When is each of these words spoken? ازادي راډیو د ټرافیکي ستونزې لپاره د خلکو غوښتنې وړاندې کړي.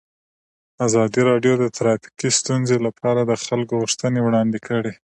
ازادي 0.87 1.21
راډیو 1.29 1.53
د 1.59 1.65
ټرافیکي 1.77 2.29
ستونزې 2.39 2.77
لپاره 2.85 3.21
د 3.25 3.31
خلکو 3.45 3.73
غوښتنې 3.81 4.19
وړاندې 4.23 4.59
کړي. 4.67 4.93